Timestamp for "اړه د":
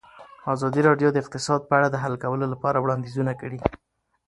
1.77-1.95